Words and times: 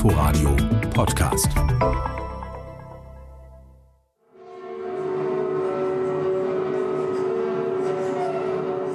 Inforadio 0.00 0.56
Podcast. 0.94 1.52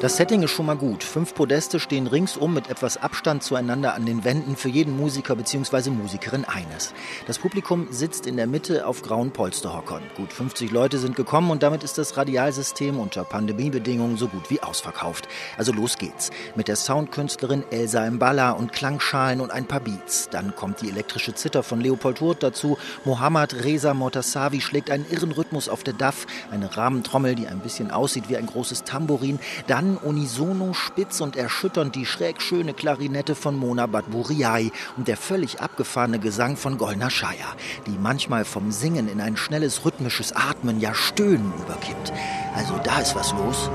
Das 0.05 0.17
Setting 0.17 0.43
ist 0.43 0.51
schon 0.51 0.67
mal 0.67 0.77
gut. 0.77 1.03
Fünf 1.03 1.33
Podeste 1.33 1.79
stehen 1.79 2.05
ringsum 2.05 2.53
mit 2.53 2.69
etwas 2.69 2.95
Abstand 2.95 3.41
zueinander 3.41 3.95
an 3.95 4.05
den 4.05 4.23
Wänden, 4.23 4.55
für 4.55 4.69
jeden 4.69 4.95
Musiker 4.95 5.35
bzw. 5.35 5.89
Musikerin 5.89 6.45
eines. 6.45 6.93
Das 7.25 7.39
Publikum 7.39 7.87
sitzt 7.89 8.27
in 8.27 8.37
der 8.37 8.45
Mitte 8.45 8.85
auf 8.85 9.01
grauen 9.01 9.31
Polsterhockern. 9.31 10.03
Gut 10.15 10.31
50 10.31 10.69
Leute 10.69 10.99
sind 10.99 11.15
gekommen 11.15 11.49
und 11.49 11.63
damit 11.63 11.83
ist 11.83 11.97
das 11.97 12.17
Radialsystem 12.17 12.99
unter 12.99 13.23
Pandemiebedingungen 13.23 14.15
so 14.15 14.27
gut 14.27 14.51
wie 14.51 14.61
ausverkauft. 14.61 15.27
Also 15.57 15.71
los 15.73 15.97
geht's. 15.97 16.29
Mit 16.53 16.67
der 16.67 16.75
Soundkünstlerin 16.75 17.63
Elsa 17.71 18.07
Mballa 18.07 18.51
und 18.51 18.73
Klangschalen 18.73 19.41
und 19.41 19.49
ein 19.49 19.65
paar 19.65 19.79
Beats. 19.79 20.29
Dann 20.29 20.55
kommt 20.55 20.81
die 20.81 20.89
elektrische 20.89 21.33
Zither 21.33 21.63
von 21.63 21.81
Leopold 21.81 22.21
Hurt 22.21 22.43
dazu. 22.43 22.77
Mohammad 23.05 23.55
Reza 23.63 23.95
Mortasavi 23.95 24.61
schlägt 24.61 24.91
einen 24.91 25.07
irren 25.09 25.31
Rhythmus 25.31 25.67
auf 25.67 25.83
der 25.83 25.95
Duff, 25.95 26.27
eine 26.51 26.77
Rahmentrommel, 26.77 27.33
die 27.33 27.47
ein 27.47 27.61
bisschen 27.61 27.89
aussieht 27.89 28.29
wie 28.29 28.37
ein 28.37 28.45
großes 28.45 28.83
Tambourin. 28.83 29.39
Dann 29.65 29.94
unisono 29.97 30.73
spitz 30.73 31.21
und 31.21 31.35
erschütternd 31.35 31.95
die 31.95 32.05
schräg 32.05 32.41
schöne 32.41 32.73
Klarinette 32.73 33.35
von 33.35 33.55
Mona 33.55 33.85
Badburiai 33.85 34.71
und 34.97 35.07
der 35.07 35.17
völlig 35.17 35.61
abgefahrene 35.61 36.19
Gesang 36.19 36.57
von 36.57 36.77
Golna 36.77 37.09
Shaya, 37.09 37.53
die 37.87 37.97
manchmal 37.97 38.45
vom 38.45 38.71
Singen 38.71 39.07
in 39.07 39.21
ein 39.21 39.37
schnelles 39.37 39.85
rhythmisches 39.85 40.33
Atmen, 40.33 40.79
ja 40.79 40.93
Stöhnen 40.93 41.53
überkippt. 41.59 42.13
Also 42.55 42.79
da 42.83 42.99
ist 42.99 43.15
was 43.15 43.31
los. 43.33 43.69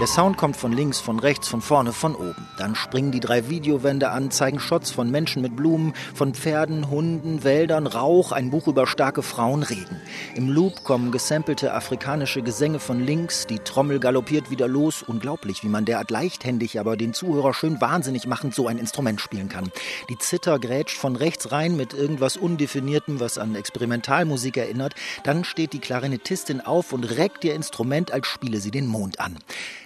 Der 0.00 0.06
Sound 0.06 0.36
kommt 0.36 0.56
von 0.56 0.72
links, 0.72 1.00
von 1.00 1.18
rechts, 1.18 1.48
von 1.48 1.60
vorne, 1.60 1.92
von 1.92 2.14
oben. 2.14 2.46
Dann 2.56 2.76
springen 2.76 3.10
die 3.10 3.18
drei 3.18 3.48
Videowände 3.48 4.10
an, 4.10 4.30
zeigen 4.30 4.60
Shots 4.60 4.92
von 4.92 5.10
Menschen 5.10 5.42
mit 5.42 5.56
Blumen, 5.56 5.92
von 6.14 6.34
Pferden, 6.34 6.88
Hunden, 6.88 7.42
Wäldern, 7.42 7.88
Rauch, 7.88 8.30
ein 8.30 8.50
Buch 8.50 8.68
über 8.68 8.86
starke 8.86 9.24
Frauen, 9.24 9.64
Regen. 9.64 10.00
Im 10.36 10.50
Loop 10.50 10.84
kommen 10.84 11.10
gesampelte 11.10 11.74
afrikanische 11.74 12.42
Gesänge 12.42 12.78
von 12.78 13.04
links, 13.04 13.48
die 13.48 13.58
Trommel 13.58 13.98
galoppiert 13.98 14.52
wieder 14.52 14.68
los. 14.68 15.02
Unglaublich, 15.02 15.64
wie 15.64 15.68
man 15.68 15.84
derart 15.84 16.12
leichthändig, 16.12 16.78
aber 16.78 16.96
den 16.96 17.12
Zuhörer 17.12 17.52
schön 17.52 17.80
wahnsinnig 17.80 18.28
machend 18.28 18.54
so 18.54 18.68
ein 18.68 18.78
Instrument 18.78 19.20
spielen 19.20 19.48
kann. 19.48 19.72
Die 20.08 20.18
Zither 20.18 20.60
grätscht 20.60 20.96
von 20.96 21.16
rechts 21.16 21.50
rein 21.50 21.76
mit 21.76 21.92
irgendwas 21.92 22.36
Undefiniertem, 22.36 23.18
was 23.18 23.36
an 23.36 23.56
Experimentalmusik 23.56 24.58
erinnert. 24.58 24.94
Dann 25.24 25.42
steht 25.42 25.72
die 25.72 25.80
Klarinettistin 25.80 26.60
auf 26.60 26.92
und 26.92 27.02
reckt 27.02 27.42
ihr 27.42 27.56
Instrument, 27.56 28.12
als 28.12 28.28
spiele 28.28 28.60
sie 28.60 28.70
den 28.70 28.86
Mond 28.86 29.18
an. 29.18 29.38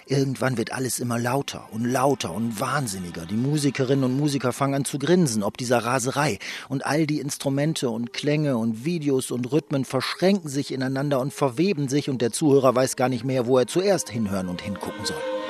Irgendwann 0.07 0.57
wird 0.57 0.71
alles 0.71 0.99
immer 0.99 1.17
lauter 1.17 1.67
und 1.71 1.85
lauter 1.85 2.33
und 2.33 2.59
wahnsinniger. 2.59 3.25
Die 3.25 3.35
Musikerinnen 3.35 4.03
und 4.03 4.17
Musiker 4.17 4.51
fangen 4.51 4.75
an 4.75 4.85
zu 4.85 4.99
grinsen, 4.99 5.43
ob 5.43 5.57
dieser 5.57 5.79
Raserei. 5.79 6.39
Und 6.69 6.85
all 6.85 7.07
die 7.07 7.19
Instrumente 7.19 7.89
und 7.89 8.13
Klänge 8.13 8.57
und 8.57 8.85
Videos 8.85 9.31
und 9.31 9.51
Rhythmen 9.51 9.85
verschränken 9.85 10.49
sich 10.49 10.73
ineinander 10.73 11.19
und 11.19 11.33
verweben 11.33 11.87
sich 11.87 12.09
und 12.09 12.21
der 12.21 12.31
Zuhörer 12.31 12.75
weiß 12.75 12.95
gar 12.95 13.09
nicht 13.09 13.23
mehr, 13.23 13.47
wo 13.47 13.57
er 13.57 13.67
zuerst 13.67 14.09
hinhören 14.09 14.49
und 14.49 14.61
hingucken 14.61 15.05
soll. 15.05 15.42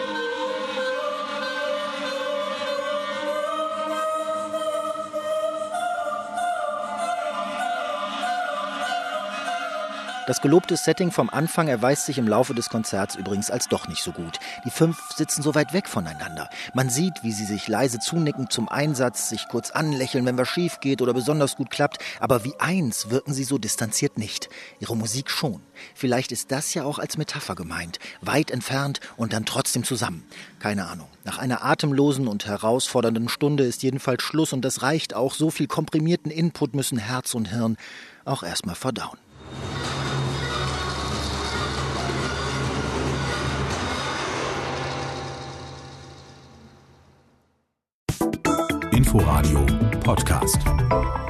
Das 10.26 10.40
gelobte 10.40 10.78
Setting 10.78 11.12
vom 11.12 11.30
Anfang 11.30 11.68
erweist 11.68 12.06
sich 12.06 12.18
im 12.18 12.30
Laufe 12.30 12.54
des 12.54 12.70
Konzerts 12.70 13.16
übrigens 13.16 13.52
als 13.52 13.68
doch 13.68 13.90
nicht 13.90 14.02
so 14.02 14.14
gut. 14.14 14.40
Die 14.64 14.70
fünf 14.70 14.98
sitzen 15.14 15.42
so 15.42 15.54
weit 15.54 15.74
weg 15.74 15.90
voneinander. 15.90 16.50
Man 16.74 16.90
sieht, 16.90 17.24
wie 17.24 17.34
sie 17.34 17.44
sich 17.44 17.68
leise 17.68 18.00
zunicken 18.00 18.50
zum 18.50 18.70
Einsatz, 18.70 19.28
sich 19.28 19.50
kurz 19.50 19.72
anlächeln, 19.72 20.26
wenn 20.26 20.38
was 20.38 20.48
schief 20.48 20.80
geht 20.80 21.02
oder 21.02 21.14
besonders 21.14 21.58
gut 21.58 21.70
klappt, 21.70 21.98
aber 22.22 22.46
wie 22.46 22.58
eins 22.58 23.10
wirken 23.10 23.34
sie 23.34 23.44
so 23.44 23.58
distanziert 23.58 24.18
nicht. 24.18 24.48
Ihre 24.80 24.96
Musik 24.96 25.30
schon. 25.30 25.62
Vielleicht 25.94 26.32
ist 26.32 26.54
das 26.54 26.74
ja 26.74 26.86
auch 26.86 27.00
als 27.00 27.18
Metapher 27.18 27.56
gemeint. 27.56 28.00
Weit 28.22 28.50
entfernt 28.50 29.02
und 29.18 29.34
dann 29.34 29.46
trotzdem 29.46 29.84
zusammen. 29.84 30.24
Keine 30.60 30.88
Ahnung. 30.88 31.10
Nach 31.26 31.38
einer 31.38 31.66
atemlosen 31.66 32.30
und 32.30 32.46
herausfordernden 32.46 33.28
Stunde 33.28 33.66
ist 33.66 33.84
jedenfalls 33.84 34.24
Schluss 34.24 34.54
und 34.54 34.62
das 34.62 34.84
reicht 34.84 35.16
auch. 35.16 35.34
So 35.34 35.52
viel 35.52 35.68
komprimierten 35.68 36.32
Input 36.32 36.76
müssen 36.76 36.98
Herz 36.98 37.34
und 37.34 37.50
Hirn 37.50 37.76
auch 38.24 38.44
erstmal 38.44 38.76
verdauen. 38.76 39.18
Inforadio 49.14 49.64
Podcast. 50.04 51.23